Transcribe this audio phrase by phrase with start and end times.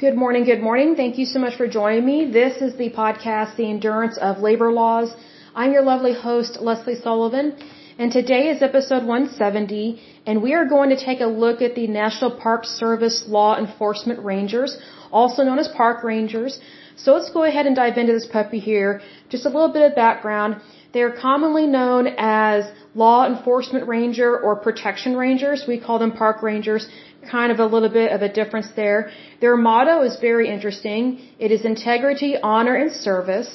[0.00, 0.94] Good morning, good morning.
[0.94, 2.30] Thank you so much for joining me.
[2.30, 5.12] This is the podcast, The Endurance of Labor Laws.
[5.56, 7.56] I'm your lovely host, Lesley Sullivan,
[7.98, 11.88] and today is episode 170, and we are going to take a look at the
[11.88, 14.78] National Park Service Law Enforcement Rangers,
[15.10, 16.60] also known as Park Rangers.
[16.94, 19.00] So let's go ahead and dive into this puppy here.
[19.30, 20.60] Just a little bit of background.
[20.92, 25.64] They are commonly known as Law Enforcement Ranger or Protection Rangers.
[25.66, 26.88] We call them Park Rangers
[27.36, 29.10] kind of a little bit of a difference there.
[29.40, 31.02] Their motto is very interesting.
[31.38, 33.50] It is integrity, honor, and service.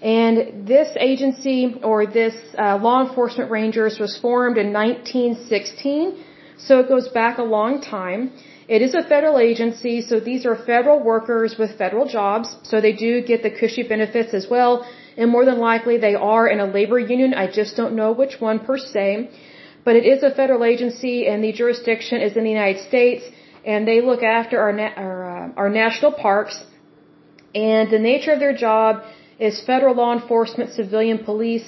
[0.00, 6.24] And this agency or this uh, law enforcement rangers was formed in 1916,
[6.56, 8.30] so it goes back a long time.
[8.68, 12.92] It is a federal agency, so these are federal workers with federal jobs, so they
[12.92, 14.86] do get the cushy benefits as well.
[15.16, 17.34] And more than likely, they are in a labor union.
[17.34, 19.30] I just don't know which one per se
[19.84, 23.24] but it is a federal agency and the jurisdiction is in the United States
[23.64, 26.56] and they look after our, na our, uh, our national parks
[27.54, 29.02] and the nature of their job
[29.38, 31.66] is federal law enforcement, civilian police.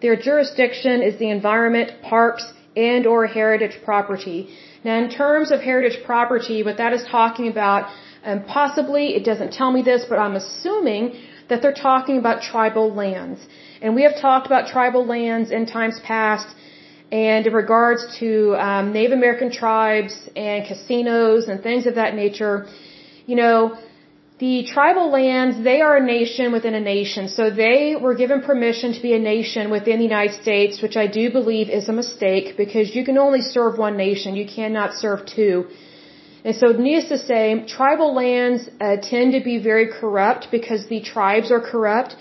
[0.00, 2.44] Their jurisdiction is the environment, parks,
[2.76, 4.38] and or heritage property.
[4.84, 7.90] Now in terms of heritage property, what that is talking about,
[8.24, 11.04] and possibly, it doesn't tell me this, but I'm assuming
[11.48, 13.40] that they're talking about tribal lands.
[13.80, 16.48] And we have talked about tribal lands in times past
[17.12, 22.66] and in regards to um, Native American tribes and casinos and things of that nature,
[23.26, 23.76] you know,
[24.38, 27.28] the tribal lands, they are a nation within a nation.
[27.28, 31.06] So they were given permission to be a nation within the United States, which I
[31.06, 34.34] do believe is a mistake because you can only serve one nation.
[34.34, 35.66] You cannot serve two.
[36.44, 37.44] And so needless to say,
[37.78, 42.16] tribal lands uh, tend to be very corrupt because the tribes are corrupt.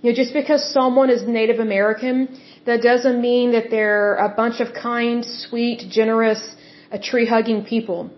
[0.00, 4.60] You know, just because someone is Native American that doesn't mean that they're a bunch
[4.60, 6.42] of kind, sweet, generous,
[6.92, 8.10] uh, tree-hugging people.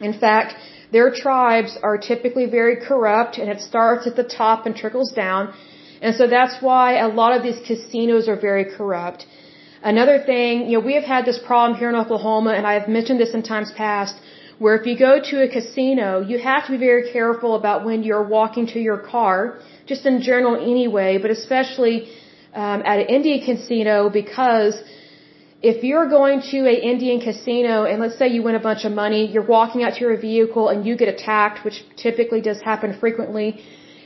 [0.00, 0.54] In fact,
[0.96, 5.54] their tribes are typically very corrupt and it starts at the top and trickles down.
[6.02, 9.26] And so that's why a lot of these casinos are very corrupt.
[9.82, 12.88] Another thing, you know, we have had this problem here in Oklahoma and I have
[12.88, 14.14] mentioned this in times past
[14.58, 18.02] where if you go to a casino, you have to be very careful about when
[18.02, 22.08] you're walking to your car, just in general anyway, but especially
[22.54, 24.74] um, at an Indian casino because
[25.70, 28.92] if you're going to an Indian casino and let's say you win a bunch of
[28.92, 32.98] money, you're walking out to your vehicle and you get attacked, which typically does happen
[33.04, 33.48] frequently,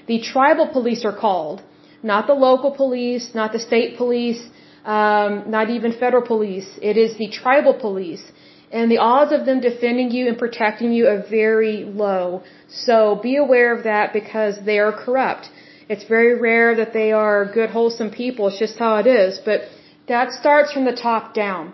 [0.07, 1.63] the tribal police are called.
[2.03, 4.41] Not the local police, not the state police,
[4.85, 6.69] um, not even federal police.
[6.81, 8.25] It is the tribal police.
[8.71, 12.43] And the odds of them defending you and protecting you are very low.
[12.69, 15.51] So be aware of that because they are corrupt.
[15.89, 18.49] It's very rare that they are good, wholesome people.
[18.49, 19.41] It's just how it is.
[19.45, 19.63] But
[20.07, 21.73] that starts from the top down.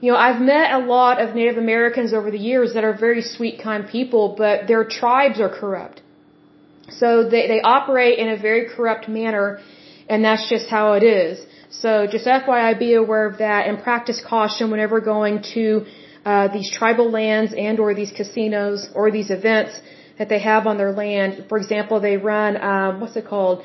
[0.00, 3.22] You know, I've met a lot of Native Americans over the years that are very
[3.22, 6.02] sweet, kind people, but their tribes are corrupt.
[6.90, 9.60] So they, they operate in a very corrupt manner,
[10.08, 11.44] and that's just how it is.
[11.70, 15.86] So just FYI, be aware of that and practice caution whenever going to
[16.24, 19.80] uh, these tribal lands and or these casinos or these events
[20.18, 21.44] that they have on their land.
[21.48, 23.64] For example, they run, um, what's it called?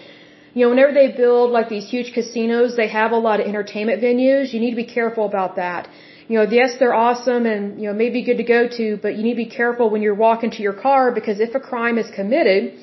[0.54, 4.02] You know, whenever they build like these huge casinos, they have a lot of entertainment
[4.02, 4.54] venues.
[4.54, 5.88] You need to be careful about that.
[6.28, 9.24] You know, yes, they're awesome and, you know, maybe good to go to, but you
[9.24, 12.10] need to be careful when you're walking to your car because if a crime is
[12.20, 12.80] committed,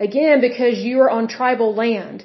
[0.00, 2.24] again, because you are on tribal land,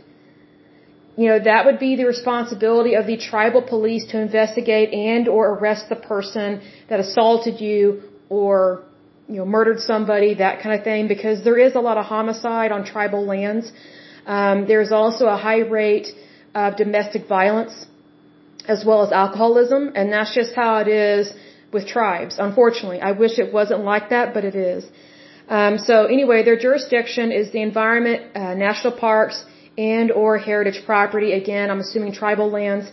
[1.15, 5.53] you know, that would be the responsibility of the tribal police to investigate and or
[5.55, 8.83] arrest the person that assaulted you or
[9.27, 12.71] you know, murdered somebody, that kind of thing, because there is a lot of homicide
[12.71, 13.71] on tribal lands.
[14.25, 16.07] Um, there's also a high rate
[16.55, 17.85] of domestic violence
[18.67, 21.33] as well as alcoholism, and that's just how it is
[21.71, 22.37] with tribes.
[22.47, 24.89] Unfortunately, I wish it wasn't like that, but it is.
[25.49, 29.45] Um, so anyway, their jurisdiction is the environment, uh, national parks,
[29.77, 31.31] and or heritage property.
[31.33, 32.85] Again, I'm assuming tribal lands.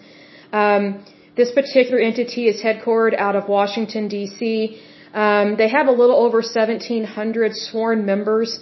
[0.52, 1.04] Um,
[1.36, 4.80] this particular entity is headquartered out of Washington D.C.
[5.14, 8.58] Um, they have a little over 1,700 sworn members.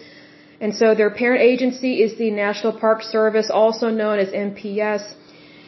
[0.60, 5.02] And so their parent agency is the National Park Service, also known as NPS.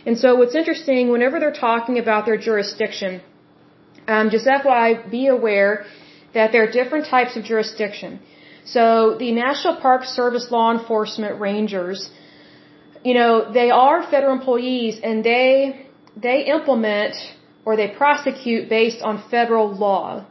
[0.06, 3.22] And so what's interesting, whenever they're talking about their jurisdiction,
[4.06, 5.86] um, just FYI, be aware
[6.34, 8.20] that there are different types of jurisdiction.
[8.64, 12.10] So the National Park Service law enforcement rangers,
[13.02, 15.86] you know, they are federal employees and they,
[16.16, 17.14] they implement
[17.64, 20.26] or they prosecute based on federal law.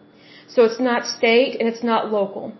[0.53, 2.53] So it's not state and it's not local.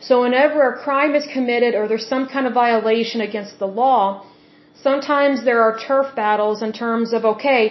[0.00, 4.02] So whenever a crime is committed or there's some kind of violation against the law,
[4.82, 7.62] sometimes there are turf battles in terms of, okay,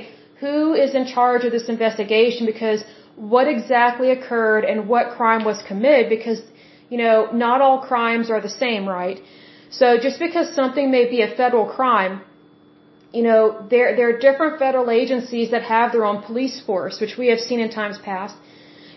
[0.41, 2.83] who is in charge of this investigation because
[3.15, 6.41] what exactly occurred and what crime was committed because,
[6.89, 9.19] you know, not all crimes are the same, right?
[9.69, 12.21] So just because something may be a federal crime,
[13.13, 17.17] you know, there, there are different federal agencies that have their own police force, which
[17.17, 18.35] we have seen in times past.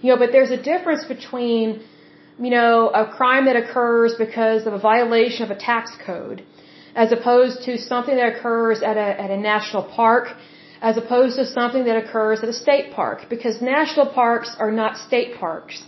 [0.02, 1.82] You know, but there's a difference between,
[2.38, 6.43] you know, a crime that occurs because of a violation of a tax code,
[6.94, 10.29] as opposed to something that occurs at a, at a national park,
[10.81, 14.97] as opposed to something that occurs at a state park, because national parks are not
[14.97, 15.85] state parks.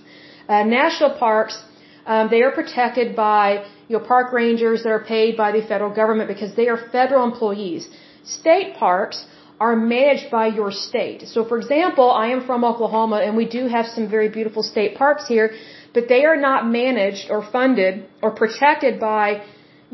[0.49, 1.57] Uh, national parks,
[2.05, 5.93] um, they are protected by, you know, park rangers that are paid by the federal
[6.01, 7.89] government because they are federal employees.
[8.25, 9.25] State parks
[9.65, 11.21] are managed by your state.
[11.35, 14.93] So for example, I am from Oklahoma and we do have some very beautiful state
[15.03, 15.49] parks here,
[15.97, 17.93] but they are not managed or funded
[18.25, 19.27] or protected by,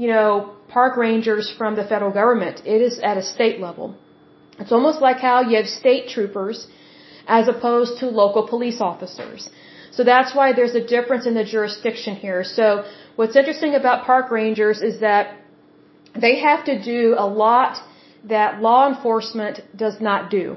[0.03, 0.27] you know,
[0.77, 2.57] park rangers from the federal government.
[2.75, 3.87] It is at a state level.
[4.63, 6.59] It's almost like how you have state troopers
[7.41, 9.51] as opposed to local police officers.
[9.97, 12.41] So that's why there's a difference in the jurisdiction here.
[12.59, 12.65] So
[13.17, 15.25] what's interesting about park rangers is that
[16.25, 17.75] they have to do a lot
[18.29, 20.57] that law enforcement does not do.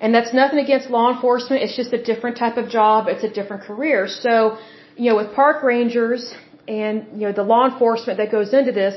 [0.00, 1.62] And that's nothing against law enforcement.
[1.62, 3.08] It's just a different type of job.
[3.08, 4.06] It's a different career.
[4.06, 4.58] So,
[4.96, 6.34] you know, with park rangers
[6.68, 8.94] and, you know, the law enforcement that goes into this,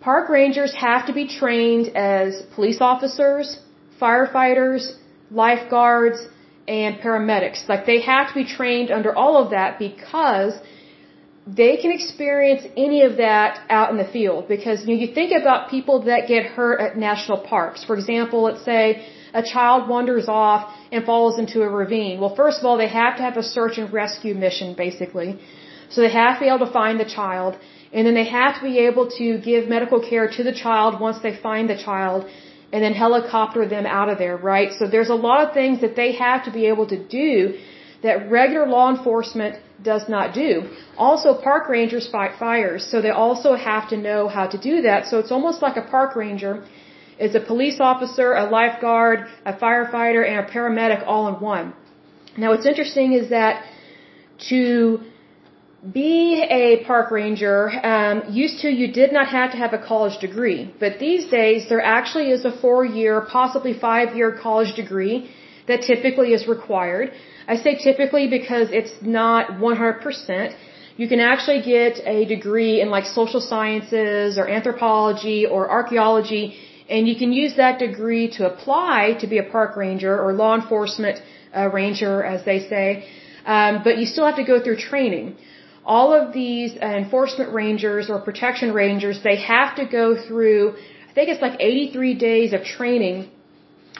[0.00, 3.58] park rangers have to be trained as police officers,
[4.00, 4.94] firefighters,
[5.30, 6.18] lifeguards,
[6.68, 7.68] and paramedics.
[7.68, 10.54] Like they have to be trained under all of that because
[11.46, 15.30] they can experience any of that out in the field because you, know, you think
[15.32, 17.84] about people that get hurt at national parks.
[17.84, 22.20] For example, let's say a child wanders off and falls into a ravine.
[22.20, 25.38] Well, first of all, they have to have a search and rescue mission, basically.
[25.90, 27.56] So they have to be able to find the child,
[27.92, 31.18] and then they have to be able to give medical care to the child once
[31.22, 32.26] they find the child,
[32.72, 34.72] and then helicopter them out of there, right?
[34.78, 37.56] So there's a lot of things that they have to be able to do
[38.02, 40.68] that regular law enforcement does not do.
[40.96, 45.06] Also, park rangers fight fires, so they also have to know how to do that.
[45.06, 46.64] So it's almost like a park ranger
[47.18, 51.74] is a police officer, a lifeguard, a firefighter, and a paramedic all in one.
[52.36, 53.64] Now, what's interesting is that
[54.50, 55.00] to
[55.92, 60.18] be a park ranger, um, used to you did not have to have a college
[60.20, 65.30] degree, but these days there actually is a four-year, possibly five-year college degree
[65.68, 67.12] that typically is required.
[67.48, 70.54] I say typically because it's not 100%.
[70.96, 76.56] You can actually get a degree in like social sciences or anthropology or archaeology,
[76.88, 80.54] and you can use that degree to apply to be a park ranger or law
[80.54, 81.20] enforcement
[81.56, 83.08] uh, ranger, as they say.
[83.44, 85.36] Um, but you still have to go through training.
[85.84, 90.74] All of these uh, enforcement rangers or protection rangers, they have to go through,
[91.10, 93.30] I think it's like 83 days of training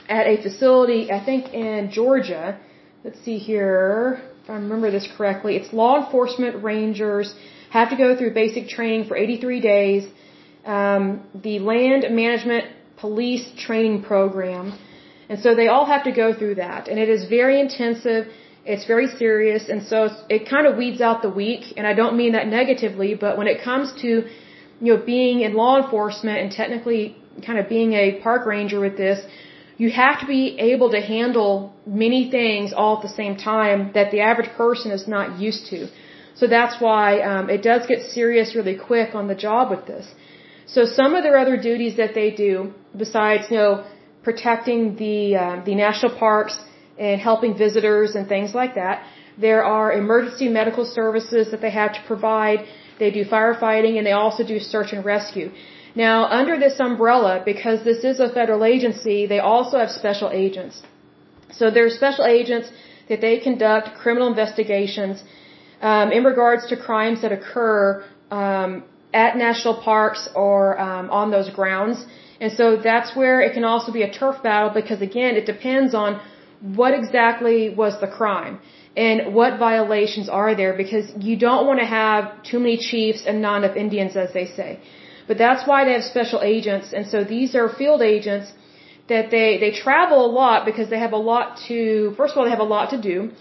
[0.09, 2.59] at a facility, I think in Georgia,
[3.03, 7.33] let's see here, if I remember this correctly, it's law enforcement rangers
[7.69, 10.03] have to go through basic training for 83 days.
[10.65, 12.65] Um, the land management
[12.97, 14.77] police training program.
[15.29, 16.87] And so they all have to go through that.
[16.87, 18.27] And it is very intensive.
[18.65, 19.69] It's very serious.
[19.69, 21.63] And so it kind of weeds out the weak.
[21.77, 25.53] And I don't mean that negatively, but when it comes to, you know, being in
[25.53, 29.19] law enforcement and technically kind of being a park ranger with this,
[29.77, 34.11] you have to be able to handle many things all at the same time that
[34.11, 35.87] the average person is not used to.
[36.39, 40.05] So that's why um, it does get serious really quick on the job with this.
[40.65, 43.85] So some of their other duties that they do, besides you know
[44.23, 46.55] protecting the um, the national parks
[46.97, 49.05] and helping visitors and things like that,
[49.37, 52.59] there are emergency medical services that they have to provide.
[52.99, 55.51] They do firefighting and they also do search and rescue.
[56.05, 60.75] Now, under this umbrella, because this is a federal agency, they also have special agents.
[61.59, 62.67] So there are special agents
[63.09, 65.23] that they conduct criminal investigations
[65.81, 71.49] um, in regards to crimes that occur um, at national parks or um, on those
[71.49, 72.05] grounds.
[72.41, 75.95] And so that's where it can also be a turf battle because, again, it depends
[75.95, 76.21] on
[76.79, 78.59] what exactly was the crime
[78.95, 83.41] and what violations are there because you don't want to have too many chiefs and
[83.41, 84.79] not enough Indians, as they say.
[85.27, 86.93] But that's why they have special agents.
[86.93, 88.51] And so these are field agents
[89.09, 92.45] that they, they travel a lot because they have a lot to, first of all,
[92.45, 93.31] they have a lot to do.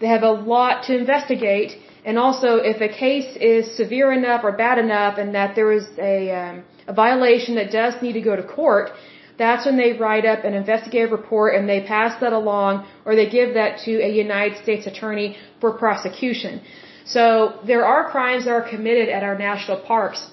[0.00, 1.78] They have a lot to investigate.
[2.04, 5.86] And also, if a case is severe enough or bad enough and that there is
[5.98, 8.90] a, um, a violation that does need to go to court,
[9.38, 13.28] that's when they write up an investigative report and they pass that along or they
[13.28, 16.60] give that to a United States attorney for prosecution.
[17.04, 20.30] So there are crimes that are committed at our national parks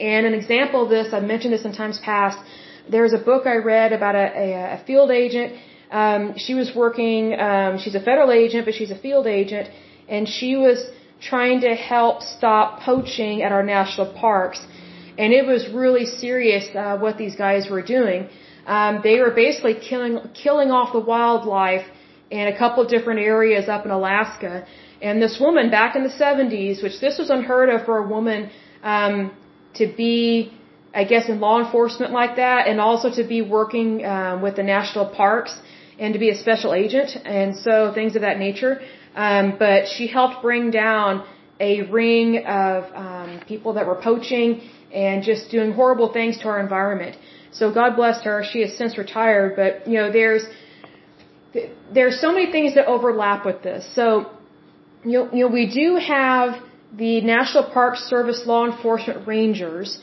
[0.00, 2.38] and an example of this, I've mentioned this in times past,
[2.88, 4.46] there's a book I read about a, a,
[4.76, 5.54] a field agent.
[5.90, 9.70] Um, she was working, um, she's a federal agent, but she's a field agent,
[10.08, 10.84] and she was
[11.20, 14.60] trying to help stop poaching at our national parks.
[15.16, 18.28] And it was really serious uh, what these guys were doing.
[18.66, 21.86] Um, they were basically killing killing off the wildlife
[22.30, 24.66] in a couple different areas up in Alaska.
[25.00, 28.50] And this woman back in the 70s, which this was unheard of for a woman
[28.82, 29.30] um,
[29.74, 30.52] to be,
[30.94, 34.62] I guess, in law enforcement like that, and also to be working um, with the
[34.62, 35.52] national parks
[35.98, 38.80] and to be a special agent, and so things of that nature.
[39.14, 41.24] Um, but she helped bring down
[41.60, 46.60] a ring of um, people that were poaching and just doing horrible things to our
[46.60, 47.16] environment.
[47.52, 48.44] So God bless her.
[48.52, 50.44] She has since retired, but you know, there's
[51.92, 53.86] there's so many things that overlap with this.
[53.94, 54.32] So,
[55.04, 56.60] you know, you know, we do have
[56.96, 59.98] the National Park Service law enforcement rangers,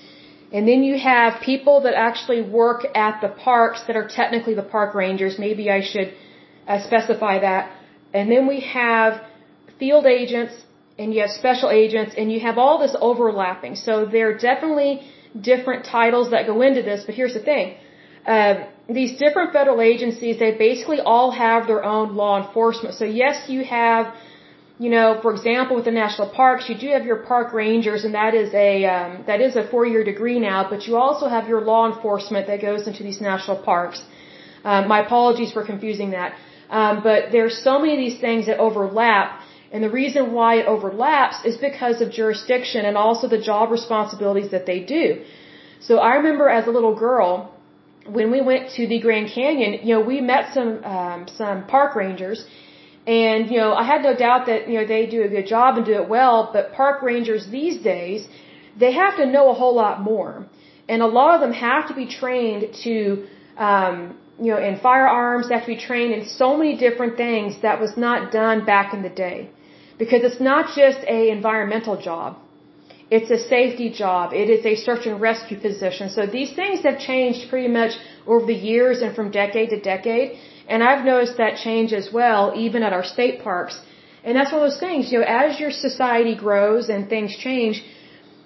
[0.53, 4.67] and then you have people that actually work at the parks that are technically the
[4.77, 5.39] park rangers.
[5.39, 6.13] Maybe I should
[6.67, 7.71] uh, specify that.
[8.13, 9.21] And then we have
[9.79, 10.53] field agents,
[10.99, 13.75] and you have special agents, and you have all this overlapping.
[13.75, 14.93] So there are definitely
[15.39, 17.75] different titles that go into this, but here's the thing.
[18.25, 22.93] Uh, these different federal agencies, they basically all have their own law enforcement.
[22.95, 24.13] So yes, you have,
[24.83, 28.13] you know, for example, with the national parks, you do have your park rangers, and
[28.21, 30.59] that is a um, that is a four-year degree now.
[30.71, 33.99] But you also have your law enforcement that goes into these national parks.
[34.69, 36.31] Um, my apologies for confusing that.
[36.79, 39.27] Um, but there's so many of these things that overlap,
[39.71, 44.49] and the reason why it overlaps is because of jurisdiction and also the job responsibilities
[44.55, 45.05] that they do.
[45.87, 47.31] So I remember as a little girl
[48.17, 51.95] when we went to the Grand Canyon, you know, we met some um, some park
[52.03, 52.39] rangers,
[53.07, 55.77] and you know, I had no doubt that you know they do a good job
[55.77, 56.49] and do it well.
[56.53, 58.27] But park rangers these days,
[58.77, 60.45] they have to know a whole lot more,
[60.87, 63.25] and a lot of them have to be trained to,
[63.57, 65.49] um, you know, in firearms.
[65.49, 68.93] They have to be trained in so many different things that was not done back
[68.93, 69.49] in the day,
[69.97, 72.37] because it's not just a environmental job
[73.15, 74.33] it's a safety job.
[74.41, 76.09] It is a search and rescue position.
[76.09, 77.93] So these things have changed pretty much
[78.25, 80.39] over the years and from decade to decade.
[80.67, 83.79] And I've noticed that change as well, even at our state parks.
[84.23, 87.83] And that's one of those things, you know, as your society grows and things change,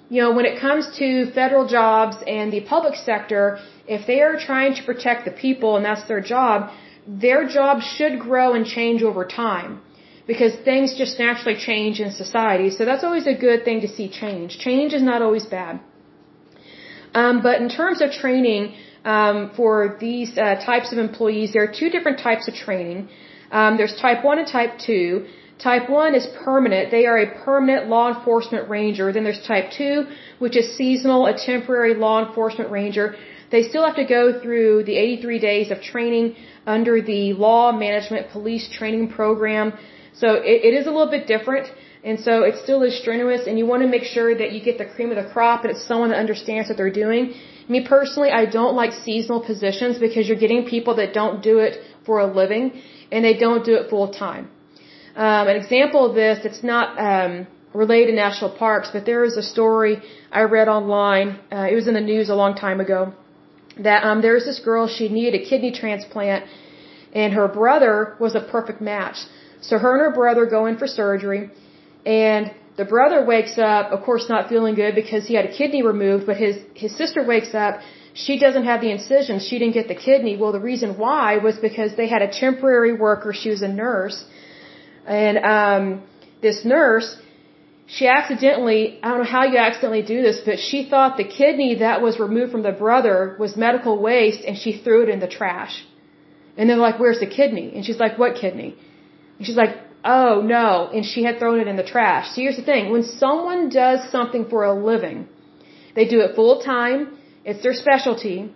[0.09, 4.37] you know, when it comes to federal jobs and the public sector, if they are
[4.39, 6.71] trying to protect the people and that's their job,
[7.07, 9.81] their job should grow and change over time
[10.27, 12.69] because things just naturally change in society.
[12.69, 14.57] So that's always a good thing to see change.
[14.57, 15.79] Change is not always bad.
[17.13, 21.73] Um, but in terms of training um, for these uh, types of employees, there are
[21.81, 23.07] two different types of training.
[23.51, 25.25] Um, there's type 1 and type 2.
[25.59, 26.91] Type 1 is permanent.
[26.91, 29.13] They are a permanent law enforcement ranger.
[29.13, 30.05] Then there's type 2,
[30.39, 33.15] which is seasonal, a temporary law enforcement ranger.
[33.51, 36.35] They still have to go through the 83 days of training
[36.65, 39.73] under the Law Management Police Training Program.
[40.13, 41.67] So it, it is a little bit different.
[42.03, 44.77] And so it still is strenuous and you want to make sure that you get
[44.77, 47.33] the cream of the crop and it's someone that understands what they're doing.
[47.67, 51.79] Me personally, I don't like seasonal positions because you're getting people that don't do it
[52.05, 52.81] for a living
[53.11, 54.49] and they don't do it full time.
[55.15, 59.37] Um, an example of this, it's not um, related to national parks, but there is
[59.37, 61.39] a story I read online.
[61.51, 63.13] Uh, it was in the news a long time ago
[63.79, 66.45] that um, there was this girl, she needed a kidney transplant
[67.15, 69.17] and her brother was a perfect match.
[69.61, 71.49] So her and her brother go in for surgery,
[72.05, 75.81] and the brother wakes up, of course, not feeling good because he had a kidney
[75.83, 76.25] removed.
[76.25, 77.79] But his his sister wakes up.
[78.13, 79.39] She doesn't have the incision.
[79.39, 80.33] She didn't get the kidney.
[80.37, 83.33] Well, the reason why was because they had a temporary worker.
[83.33, 84.17] She was a nurse,
[85.05, 86.03] and um,
[86.41, 87.07] this nurse,
[87.87, 91.75] she accidentally, I don't know how you accidentally do this, but she thought the kidney
[91.75, 95.31] that was removed from the brother was medical waste, and she threw it in the
[95.39, 95.75] trash.
[96.57, 98.75] And they're like, "Where's the kidney?" And she's like, "What kidney?"
[99.37, 99.73] And she's like,
[100.05, 102.29] oh no, and she had thrown it in the trash.
[102.33, 105.27] So here's the thing, when someone does something for a living,
[105.95, 108.51] they do it full time, it's their specialty,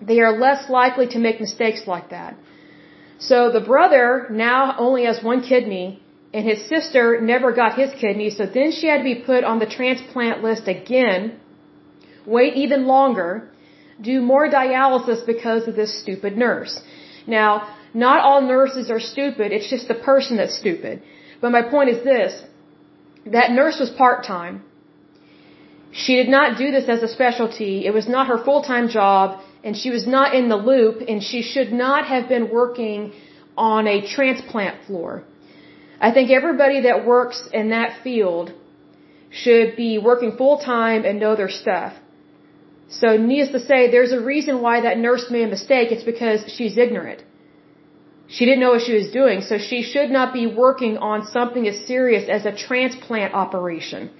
[0.00, 2.36] they are less likely to make mistakes like that.
[3.18, 6.02] So the brother now only has one kidney,
[6.34, 9.58] and his sister never got his kidney, so then she had to be put on
[9.58, 11.38] the transplant list again,
[12.26, 13.48] wait even longer,
[14.00, 16.80] do more dialysis because of this stupid nurse.
[17.26, 21.02] Now, not all nurses are stupid, it's just the person that's stupid.
[21.40, 22.42] But my point is this
[23.26, 24.62] that nurse was part time.
[25.92, 27.86] She did not do this as a specialty.
[27.86, 31.22] It was not her full time job, and she was not in the loop, and
[31.22, 33.12] she should not have been working
[33.56, 35.24] on a transplant floor.
[36.00, 38.52] I think everybody that works in that field
[39.30, 41.92] should be working full time and know their stuff.
[42.88, 45.92] So, needless to say, there's a reason why that nurse made a mistake.
[45.92, 47.22] It's because she's ignorant.
[48.36, 51.64] She didn't know what she was doing, so she should not be working on something
[51.70, 54.10] as serious as a transplant operation.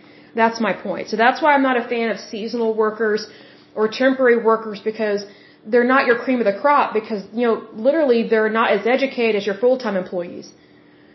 [0.41, 1.05] That's my point.
[1.13, 3.21] So that's why I'm not a fan of seasonal workers
[3.75, 5.25] or temporary workers because
[5.71, 7.57] they're not your cream of the crop because, you know,
[7.89, 10.53] literally they're not as educated as your full-time employees.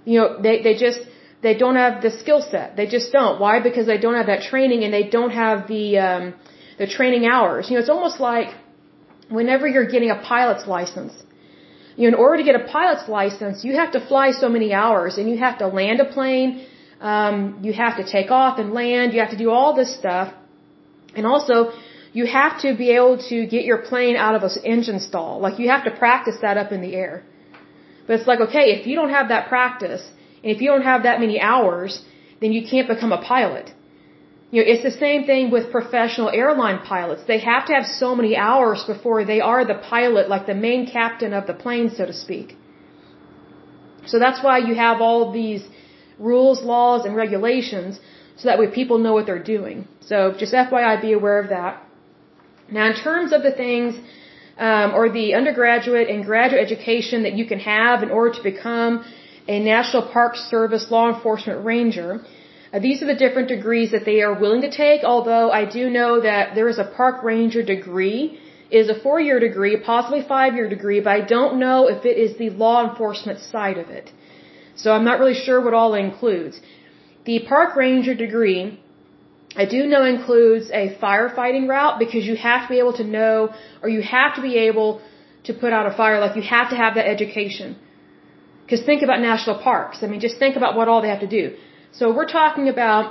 [0.06, 1.02] You know, they, they just,
[1.46, 2.76] they don't have the skill set.
[2.78, 3.40] They just don't.
[3.40, 3.56] Why?
[3.70, 6.34] Because they don't have that training and they don't have the, um,
[6.80, 7.70] the training hours.
[7.70, 8.50] You know, it's almost like
[9.30, 11.14] whenever you're getting a pilot's license,
[11.98, 14.70] you know, in order to get a pilot's license, you have to fly so many
[14.82, 16.66] hours and you have to land a plane,
[17.02, 20.28] um, you have to take off and land, you have to do all this stuff.
[21.16, 21.56] And also,
[22.14, 25.40] you have to be able to get your plane out of an engine stall.
[25.46, 27.24] Like you have to practice that up in the air.
[28.06, 30.04] But it's like, okay, if you don't have that practice,
[30.42, 32.04] and if you don't have that many hours,
[32.42, 33.74] then you can't become a pilot.
[34.52, 37.24] You know, it's the same thing with professional airline pilots.
[37.28, 40.86] They have to have so many hours before they are the pilot, like the main
[40.88, 42.56] captain of the plane, so to speak.
[44.06, 45.68] So that's why you have all these
[46.18, 48.00] rules, laws, and regulations,
[48.38, 49.88] so that way people know what they're doing.
[50.00, 51.84] So just FYI, be aware of that.
[52.72, 53.96] Now, in terms of the things
[54.58, 59.04] um, or the undergraduate and graduate education that you can have in order to become
[59.48, 62.26] a National Park Service law enforcement ranger,
[62.74, 65.04] Uh, these are the different degrees that they are willing to take.
[65.04, 69.40] Although I do know that there is a park ranger degree, it is a four-year
[69.40, 73.78] degree, possibly five-year degree, but I don't know if it is the law enforcement side
[73.78, 74.12] of it.
[74.76, 76.60] So I'm not really sure what all it includes.
[77.26, 78.80] The park ranger degree
[79.64, 83.36] I do know includes a firefighting route because you have to be able to know
[83.82, 85.02] or you have to be able
[85.46, 86.20] to put out a fire.
[86.20, 87.76] Like you have to have that education.
[88.64, 90.04] Because think about national parks.
[90.04, 91.56] I mean, just think about what all they have to do.
[91.98, 93.06] So we're talking about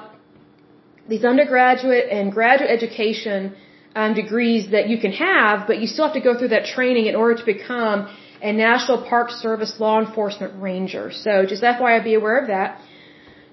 [1.09, 3.57] these undergraduate and graduate education
[3.97, 7.07] um, degrees that you can have, but you still have to go through that training
[7.07, 7.99] in order to become
[8.40, 11.11] a National Park Service law enforcement ranger.
[11.11, 12.81] So just FYI, be aware of that.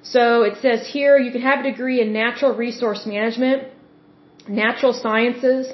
[0.04, 3.63] So it says here you can have a degree in natural resource management,
[4.48, 5.72] natural sciences,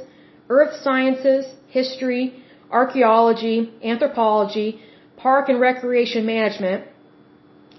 [0.50, 2.24] earth sciences, history,
[2.72, 4.80] archaeology, anthropology,
[5.18, 6.86] park and recreation management,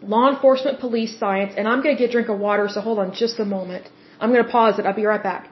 [0.02, 2.98] law enforcement police science, and I'm going to get a drink of water, so hold
[2.98, 3.88] on just a moment.
[4.20, 4.86] I'm going to pause it.
[4.86, 5.50] I'll be right back.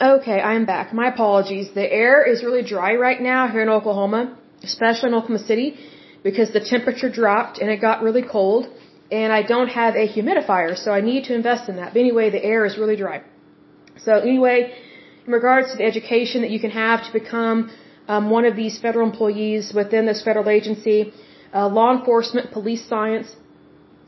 [0.00, 0.92] Okay, I am back.
[0.92, 1.70] My apologies.
[1.74, 5.78] The air is really dry right now here in Oklahoma, especially in Oklahoma City,
[6.22, 8.68] because the temperature dropped and it got really cold
[9.10, 11.92] and I don't have a humidifier, so I need to invest in that.
[11.92, 13.22] But anyway, the air is really dry.
[13.98, 14.74] So anyway,
[15.26, 17.70] in regards to the education that you can have to become
[18.08, 21.12] um, one of these federal employees within this federal agency,
[21.54, 23.34] uh, law enforcement, police science,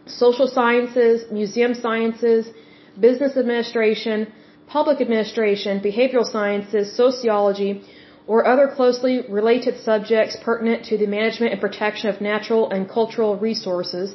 [0.07, 2.51] social sciences, museum sciences,
[2.99, 4.33] business administration,
[4.67, 7.83] public administration, behavioral sciences, sociology,
[8.27, 13.37] or other closely related subjects pertinent to the management and protection of natural and cultural
[13.37, 14.15] resources,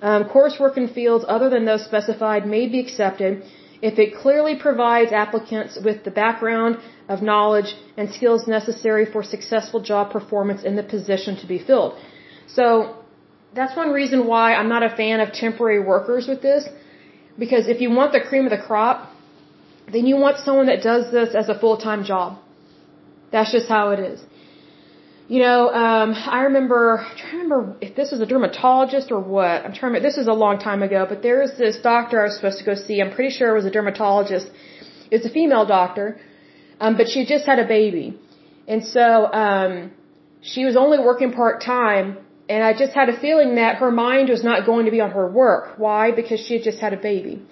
[0.00, 3.42] um, coursework in fields other than those specified may be accepted
[3.82, 6.78] if it clearly provides applicants with the background
[7.08, 11.94] of knowledge and skills necessary for successful job performance in the position to be filled.
[12.46, 12.96] So
[13.54, 16.68] that's one reason why I'm not a fan of temporary workers with this,
[17.38, 19.10] because if you want the cream of the crop,
[19.92, 22.38] then you want someone that does this as a full-time job.
[23.30, 24.20] That's just how it is.
[25.28, 29.20] You know, um, I remember, I'm trying to remember if this was a dermatologist or
[29.20, 29.64] what.
[29.64, 32.24] I'm trying to this is a long time ago, but there was this doctor I
[32.26, 33.00] was supposed to go see.
[33.00, 34.48] I'm pretty sure it was a dermatologist.
[35.10, 36.20] It's a female doctor,
[36.78, 38.18] um, but she just had a baby.
[38.68, 39.90] And so, um,
[40.42, 44.28] she was only working part time, and I just had a feeling that her mind
[44.28, 45.78] was not going to be on her work.
[45.78, 46.12] Why?
[46.12, 47.42] Because she had just had a baby.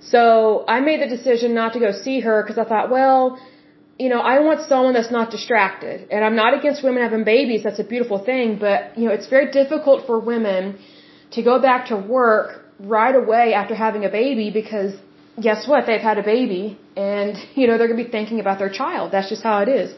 [0.00, 3.38] So I made the decision not to go see her because I thought, well,
[3.98, 6.08] you know, I want someone that's not distracted.
[6.10, 7.62] And I'm not against women having babies.
[7.64, 8.58] That's a beautiful thing.
[8.58, 10.78] But, you know, it's very difficult for women
[11.32, 14.94] to go back to work right away after having a baby because
[15.40, 15.86] guess what?
[15.86, 19.10] They've had a baby and, you know, they're going to be thinking about their child.
[19.12, 19.94] That's just how it is.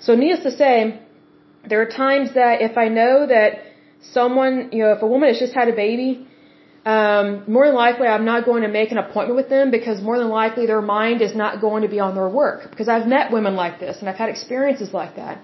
[0.00, 1.00] So needless to say,
[1.68, 3.50] there are times that if I know that
[4.12, 6.26] someone, you know, if a woman has just had a baby,
[6.84, 10.18] um, more than likely I'm not going to make an appointment with them because more
[10.18, 12.70] than likely their mind is not going to be on their work.
[12.70, 15.42] Because I've met women like this and I've had experiences like that.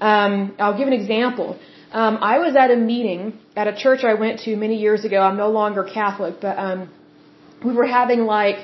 [0.00, 1.58] Um, I'll give an example.
[1.92, 5.20] Um, I was at a meeting at a church I went to many years ago.
[5.20, 6.90] I'm no longer Catholic, but um,
[7.64, 8.56] we were having like,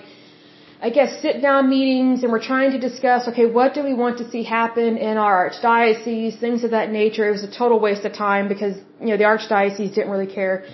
[0.82, 4.16] I guess, sit down meetings and we're trying to discuss, okay, what do we want
[4.18, 7.28] to see happen in our archdiocese, things of that nature.
[7.28, 10.64] It was a total waste of time because, you know, the archdiocese didn't really care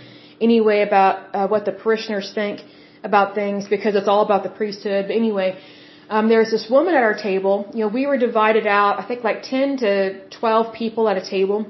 [0.40, 2.60] anyway about uh, what the parishioners think
[3.02, 5.06] about things because it's all about the priesthood.
[5.08, 5.58] But anyway,
[6.08, 7.68] um, there was this woman at our table.
[7.74, 11.28] You know, we were divided out, I think like 10 to 12 people at a
[11.28, 11.66] table.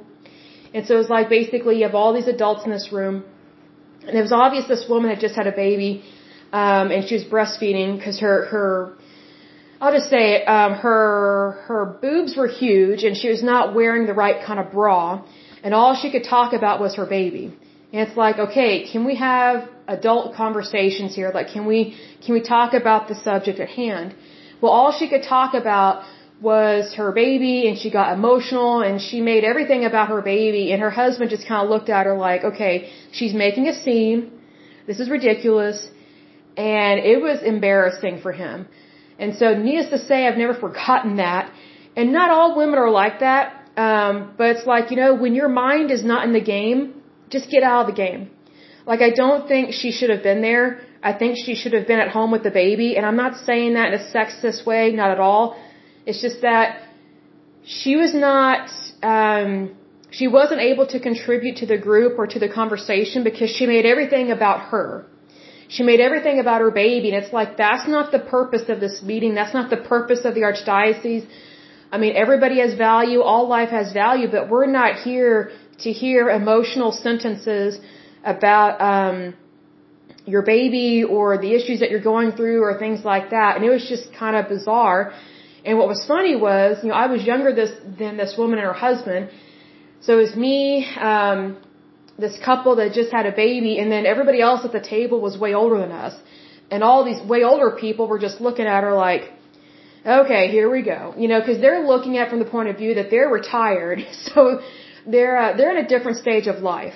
[0.75, 3.25] And so it was like basically you have all these adults in this room,
[4.07, 6.05] and it was obvious this woman had just had a baby,
[6.53, 8.95] um, and she was breastfeeding because her her
[9.81, 14.07] I'll just say it, um, her her boobs were huge, and she was not wearing
[14.07, 15.23] the right kind of bra,
[15.63, 17.45] and all she could talk about was her baby.
[17.93, 21.31] And it's like, okay, can we have adult conversations here?
[21.33, 24.15] Like, can we can we talk about the subject at hand?
[24.61, 26.05] Well, all she could talk about
[26.41, 30.83] was her baby and she got emotional and she made everything about her baby and
[30.83, 34.33] her husband just kind of looked at her like, okay, she's making a scene.
[34.87, 35.89] This is ridiculous.
[36.57, 38.69] And it was embarrassing for him.
[39.19, 41.53] And so needless to say, I've never forgotten that.
[41.97, 43.45] And not all women are like that.
[43.77, 47.51] Um, but it's like, you know, when your mind is not in the game, just
[47.51, 48.31] get out of the game.
[48.87, 50.81] Like I don't think she should have been there.
[51.03, 52.97] I think she should have been at home with the baby.
[52.97, 55.57] And I'm not saying that in a sexist way, not at all.
[56.07, 56.83] It's just that
[57.65, 58.71] she was not,
[59.03, 59.75] um,
[60.11, 63.85] she wasn't able to contribute to the group or to the conversation because she made
[63.85, 65.07] everything about her.
[65.69, 69.03] She made everything about her baby, and it's like that's not the purpose of this
[69.03, 69.35] meeting.
[69.35, 71.27] That's not the purpose of the archdiocese.
[71.91, 73.21] I mean, everybody has value.
[73.23, 75.51] All life has value, but we're not here
[75.85, 77.79] to hear emotional sentences
[78.25, 79.35] about um,
[80.25, 83.57] your baby or the issues that you're going through or things like that.
[83.57, 85.13] And it was just kind of bizarre.
[85.65, 88.67] And what was funny was, you know, I was younger this, than this woman and
[88.67, 89.31] her husband.
[90.01, 91.57] So it was me, um,
[92.19, 95.39] this couple that just had a baby, and then everybody else at the table was
[95.39, 96.15] way older than us.
[96.71, 99.25] And all these way older people were just looking at her like,
[100.05, 101.15] okay, here we go.
[101.17, 104.61] You know, because they're looking at from the point of view that they're retired, so
[105.07, 106.95] they're uh, they're in a different stage of life.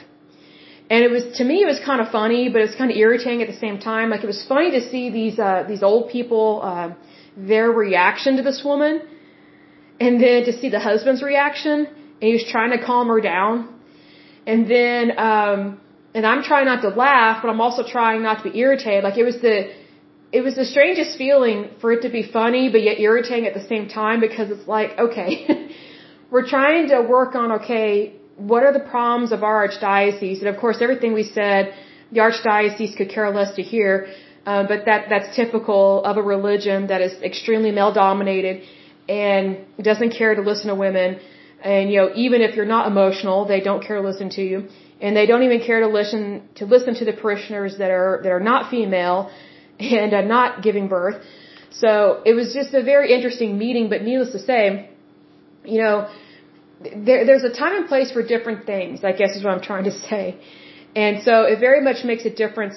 [0.93, 3.43] And it was to me, it was kind of funny, but it's kind of irritating
[3.43, 4.11] at the same time.
[4.11, 6.61] Like it was funny to see these uh, these old people.
[6.63, 6.91] Uh,
[7.37, 9.03] their reaction to this woman
[9.99, 13.80] and then to see the husband's reaction and he was trying to calm her down
[14.51, 15.61] and then um
[16.15, 19.19] and I'm trying not to laugh but I'm also trying not to be irritated like
[19.25, 19.57] it was the
[20.39, 23.67] it was the strangest feeling for it to be funny but yet irritating at the
[23.73, 25.31] same time because it's like okay
[26.33, 28.15] we're trying to work on okay
[28.53, 31.75] what are the problems of our archdiocese and of course everything we said
[32.13, 33.93] the archdiocese could care less to hear
[34.47, 38.63] um, but that that's typical of a religion that is extremely male dominated
[39.09, 39.59] and
[39.91, 41.21] doesn't care to listen to women.
[41.63, 44.69] And you know, even if you're not emotional, they don't care to listen to you,
[45.01, 48.33] and they don't even care to listen to listen to the parishioners that are that
[48.33, 49.31] are not female
[49.79, 51.23] and are not giving birth.
[51.71, 53.89] So it was just a very interesting meeting.
[53.89, 54.91] But needless to say,
[55.65, 56.09] you know,
[56.81, 59.05] there, there's a time and place for different things.
[59.05, 60.41] I guess is what I'm trying to say.
[60.97, 62.77] And so it very much makes a difference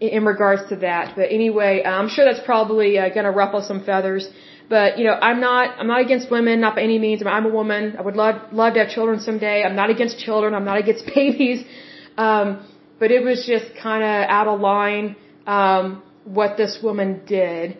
[0.00, 1.14] in regards to that.
[1.16, 4.28] But anyway, I'm sure that's probably uh, going to ruffle some feathers.
[4.68, 7.22] But you know, I'm not I'm not against women, not by any means.
[7.22, 7.96] I mean, I'm a woman.
[7.98, 9.62] I would love love to have children someday.
[9.62, 10.54] I'm not against children.
[10.54, 11.64] I'm not against babies.
[12.16, 12.66] Um,
[12.98, 17.76] but it was just kind of out of line um, what this woman did.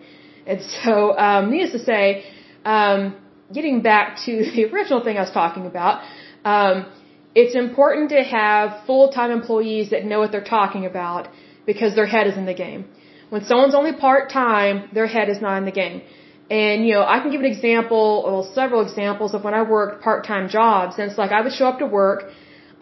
[0.47, 2.25] And so, um, needless to say,
[2.65, 3.17] um,
[3.53, 6.03] getting back to the original thing I was talking about,
[6.45, 6.87] um,
[7.35, 11.29] it's important to have full-time employees that know what they're talking about
[11.67, 12.85] because their head is in the game.
[13.31, 16.03] When someone's only part-time, their head is not in the game.
[16.51, 20.03] And, you know, I can give an example, or several examples of when I worked
[20.03, 20.99] part-time jobs.
[20.99, 22.31] And it's like I would show up to work,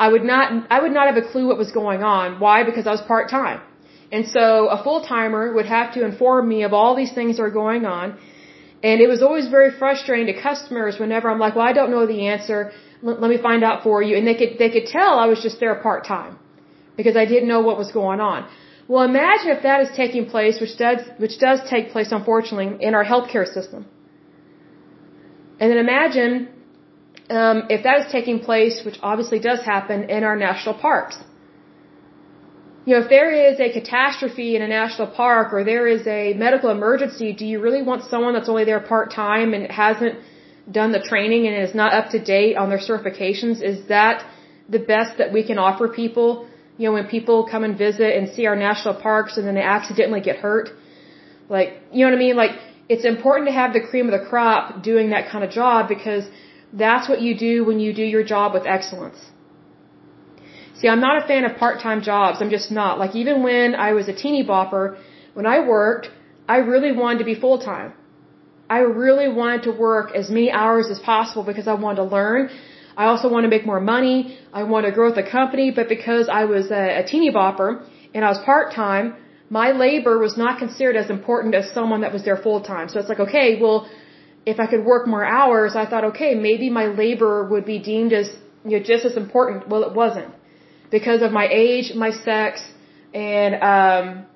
[0.01, 2.41] I would not, I would not have a clue what was going on.
[2.41, 2.65] Why?
[2.65, 3.61] Because I was part-time.
[4.11, 7.51] And so a full-timer would have to inform me of all these things that are
[7.51, 8.19] going on.
[8.83, 12.05] And it was always very frustrating to customers whenever I'm like, well, I don't know
[12.07, 12.73] the answer.
[13.07, 14.17] L- let me find out for you.
[14.17, 16.39] And they could, they could tell I was just there part-time
[16.97, 18.49] because I didn't know what was going on.
[18.93, 22.93] Well, imagine if that is taking place, which does, which does take place, unfortunately, in
[22.99, 23.87] our healthcare system.
[25.59, 26.35] And then imagine
[27.31, 31.17] um, if that is taking place, which obviously does happen, in our national parks.
[32.85, 36.35] You know, if there is a catastrophe in a national park or there is a
[36.35, 40.17] medical emergency, do you really want someone that's only there part time and hasn't
[40.79, 43.63] done the training and is not up to date on their certifications?
[43.63, 44.23] Is that
[44.69, 46.47] the best that we can offer people
[46.79, 49.67] you know, when people come and visit and see our national parks and then they
[49.79, 50.71] accidentally get hurt.
[51.49, 52.37] Like, you know what I mean?
[52.37, 52.53] Like,
[52.89, 56.25] it's important to have the cream of the crop doing that kind of job because
[56.73, 59.21] that's what you do when you do your job with excellence.
[60.79, 62.39] See, I'm not a fan of part-time jobs.
[62.41, 62.99] I'm just not.
[62.99, 64.85] Like, even when I was a teeny bopper,
[65.35, 66.09] when I worked,
[66.49, 67.93] I really wanted to be full-time.
[68.69, 72.51] I really wanted to work as many hours as possible because I wanted to learn.
[72.97, 74.39] I also want to make more money.
[74.53, 78.25] I want to grow the company, but because I was a, a teeny bopper and
[78.25, 79.17] I was part time,
[79.49, 82.89] my labor was not considered as important as someone that was there full time.
[82.89, 83.89] So it's like, okay, well,
[84.47, 88.13] if I could work more hours, I thought, okay, maybe my labor would be deemed
[88.13, 88.29] as
[88.65, 89.69] you know, just as important.
[89.69, 90.33] Well, it wasn't
[90.91, 92.63] because of my age, my sex,
[93.15, 94.27] and um,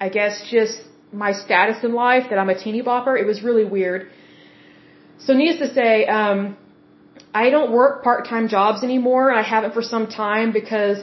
[0.00, 0.78] I guess just
[1.12, 3.18] my status in life that I'm a teeny bopper.
[3.18, 4.10] It was really weird.
[5.18, 6.56] So needless to say, um,
[7.42, 9.32] I don't work part-time jobs anymore.
[9.32, 10.98] I haven't for some time because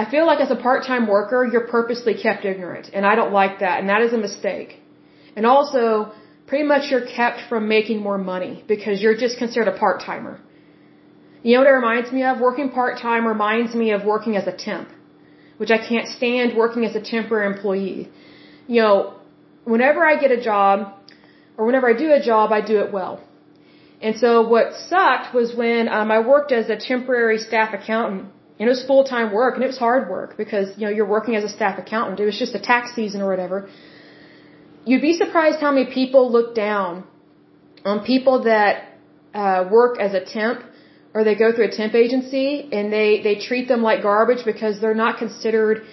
[0.00, 3.60] I feel like as a part-time worker, you're purposely kept ignorant, and I don't like
[3.60, 4.70] that, and that is a mistake.
[5.36, 6.12] And also,
[6.48, 10.40] pretty much you're kept from making more money because you're just considered a part-timer.
[11.42, 12.40] You know what it reminds me of?
[12.40, 14.88] Working part-time reminds me of working as a temp,
[15.58, 18.10] which I can't stand working as a temporary employee.
[18.66, 19.14] You know,
[19.64, 20.94] whenever I get a job,
[21.56, 23.20] or whenever I do a job, I do it well.
[24.00, 28.66] And so what sucked was when um, I worked as a temporary staff accountant, and
[28.68, 31.44] it was full-time work, and it was hard work because, you know, you're working as
[31.44, 32.20] a staff accountant.
[32.20, 33.68] It was just a tax season or whatever.
[34.84, 37.04] You'd be surprised how many people look down
[37.84, 38.98] on people that
[39.34, 40.62] uh, work as a temp
[41.14, 44.80] or they go through a temp agency and they, they treat them like garbage because
[44.80, 45.84] they're not considered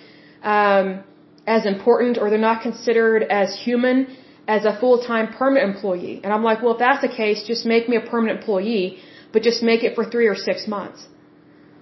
[0.44, 1.04] um,
[1.48, 4.16] as important or they're not considered as human
[4.48, 6.22] as a full-time permanent employee.
[6.24, 9.00] And I'm like, well, if that's the case, just make me a permanent employee,
[9.34, 11.08] but just make it for three or six months.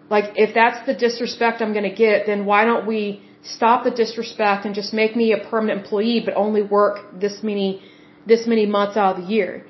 [0.10, 3.92] Like, if that's the disrespect I'm going to get, then why don't we stop the
[3.92, 7.82] disrespect and just make me a permanent employee, but only work this many,
[8.26, 9.66] this many months out of the year?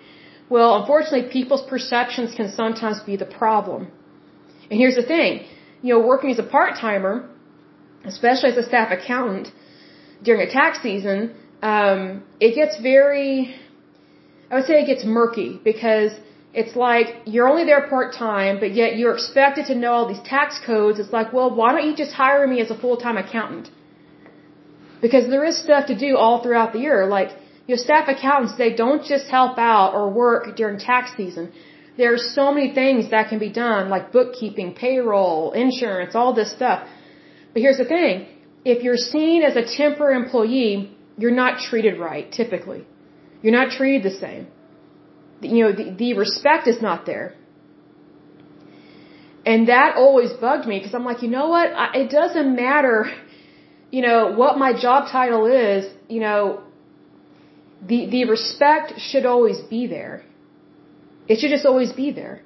[0.49, 3.88] Well, unfortunately, people's perceptions can sometimes be the problem.
[4.69, 5.45] And here's the thing,
[5.82, 7.29] you know, working as a part-timer,
[8.06, 9.51] especially as a staff accountant
[10.21, 11.36] during a tax season,
[11.71, 13.56] um, it gets very,
[14.52, 16.12] I would say it gets murky because
[16.62, 20.26] it's like you're only there part time, but yet you're expected to know all these
[20.36, 20.99] tax codes.
[20.99, 23.69] It's like, well, why don't you just hire me as a full time accountant?
[25.02, 27.06] Because there is stuff to do all throughout the year.
[27.17, 27.32] Like,
[27.65, 31.52] your staff accountants, they don't just help out or work during tax season.
[31.97, 36.52] There are so many things that can be done, like bookkeeping, payroll, insurance, all this
[36.52, 36.88] stuff.
[37.54, 38.28] But here's the thing.
[38.65, 42.86] If you're seen as a temporary employee, you're not treated right, typically.
[43.41, 44.47] You're not treated the same.
[45.41, 47.36] You know, the, the respect is not there.
[49.45, 51.67] And that always bugged me because I'm like, you know what?
[51.73, 53.12] I, it doesn't matter,
[53.91, 56.63] you know, what my job title is, you know,
[57.86, 60.23] the, the respect should always be there.
[61.28, 62.41] It should just always be there.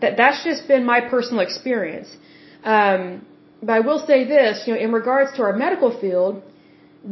[0.00, 2.08] That, that's just been my personal experience.
[2.64, 3.26] Um,
[3.62, 6.42] but I will say this, you know, in regards to our medical field,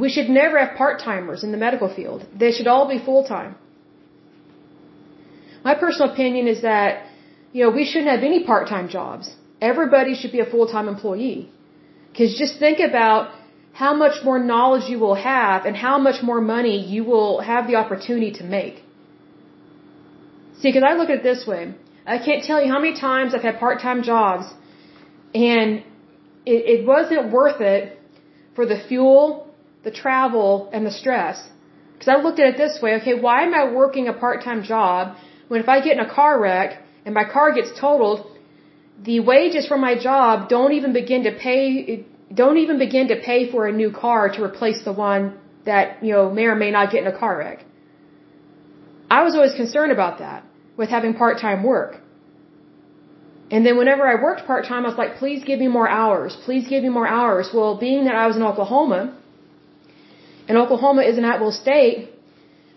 [0.02, 2.26] we should never have part-timers in the medical field.
[2.38, 3.54] They should all be full-time.
[5.64, 7.06] My personal opinion is that,
[7.52, 9.34] you know, we shouldn't have any part-time jobs.
[9.60, 11.50] Everybody should be a full-time employee.
[12.16, 13.32] Cause just think about
[13.72, 17.66] how much more knowledge you will have and how much more money you will have
[17.66, 18.82] the opportunity to make.
[20.60, 21.74] See, cause I look at it this way.
[22.06, 24.46] I can't tell you how many times I've had part-time jobs
[25.34, 25.82] and
[26.46, 27.98] it, it wasn't worth it
[28.54, 29.43] for the fuel
[29.84, 31.36] the travel, and the stress.
[31.92, 35.16] Because I looked at it this way, okay, why am I working a part-time job
[35.48, 38.26] when if I get in a car wreck and my car gets totaled,
[39.02, 43.50] the wages from my job don't even begin to pay, don't even begin to pay
[43.50, 46.90] for a new car to replace the one that, you know, may or may not
[46.92, 47.64] get in a car wreck.
[49.10, 50.44] I was always concerned about that
[50.76, 52.00] with having part-time work.
[53.50, 56.36] And then whenever I worked part-time, I was like, please give me more hours.
[56.44, 57.50] Please give me more hours.
[57.54, 59.16] Well, being that I was in Oklahoma,
[60.48, 62.10] and Oklahoma is an at-will state,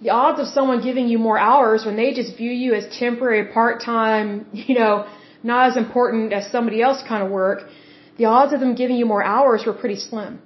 [0.01, 3.45] the odds of someone giving you more hours when they just view you as temporary,
[3.51, 5.07] part-time, you know,
[5.43, 7.59] not as important as somebody else kind of work,
[8.17, 10.39] the odds of them giving you more hours were pretty slim.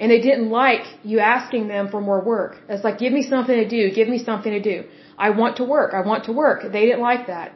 [0.00, 2.52] And they didn't like you asking them for more work.
[2.68, 4.84] It's like, give me something to do, give me something to do.
[5.26, 6.62] I want to work, I want to work.
[6.62, 7.52] They didn't like that.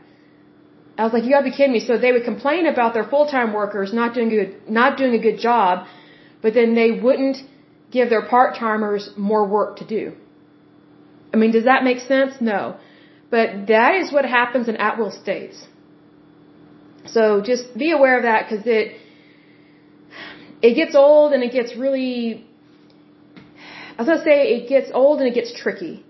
[0.98, 1.80] I was like, you gotta be kidding me.
[1.80, 5.38] So they would complain about their full-time workers not doing good, not doing a good
[5.38, 5.86] job,
[6.42, 7.38] but then they wouldn't
[7.92, 10.04] give their part-timers more work to do.
[11.32, 12.34] I mean, does that make sense?
[12.40, 12.76] No.
[13.30, 15.58] But that is what happens in at-will states.
[17.06, 18.96] So just be aware of that because it,
[20.62, 22.46] it gets old and it gets really,
[23.98, 26.04] as I say it gets old and it gets tricky.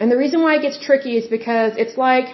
[0.00, 2.28] And the reason why it gets tricky is because it's like,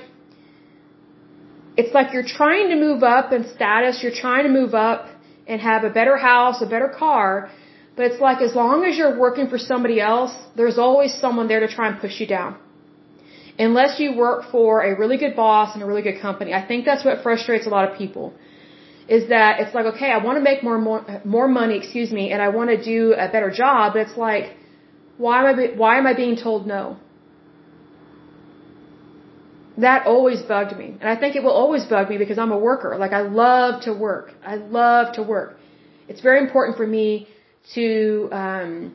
[1.76, 5.08] it's like you're trying to move up in status, you're trying to move up
[5.46, 7.50] and have a better house, a better car,
[7.96, 11.60] but it's like as long as you're working for somebody else, there's always someone there
[11.60, 12.56] to try and push you down.
[13.58, 16.52] Unless you work for a really good boss and a really good company.
[16.52, 18.34] I think that's what frustrates a lot of people.
[19.06, 22.32] Is that it's like, okay, I want to make more, more, more money, excuse me,
[22.32, 24.56] and I want to do a better job, but it's like,
[25.18, 26.96] why am I, why am I being told no?
[29.76, 30.96] That always bugged me.
[31.00, 32.96] And I think it will always bug me because I'm a worker.
[32.98, 34.32] Like I love to work.
[34.44, 35.58] I love to work.
[36.08, 37.28] It's very important for me
[37.72, 38.94] to, um,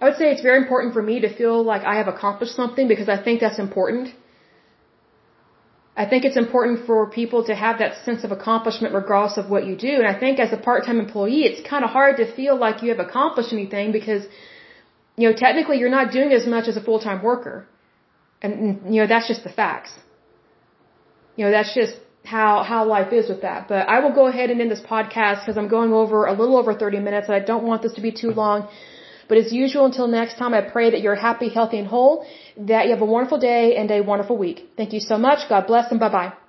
[0.00, 2.88] I would say it's very important for me to feel like I have accomplished something
[2.88, 4.08] because I think that's important.
[5.96, 9.66] I think it's important for people to have that sense of accomplishment regardless of what
[9.66, 9.94] you do.
[10.00, 12.90] And I think as a part-time employee, it's kind of hard to feel like you
[12.90, 14.24] have accomplished anything because,
[15.16, 17.66] you know, technically you're not doing as much as a full-time worker.
[18.42, 19.92] And, you know, that's just the facts.
[21.36, 21.94] You know, that's just
[22.26, 23.68] how, how life is with that.
[23.68, 26.56] But I will go ahead and end this podcast because I'm going over a little
[26.56, 28.68] over 30 minutes and I don't want this to be too long.
[29.28, 32.24] But as usual, until next time, I pray that you're happy, healthy, and whole,
[32.56, 34.70] that you have a wonderful day and a wonderful week.
[34.76, 35.48] Thank you so much.
[35.48, 36.45] God bless and bye bye.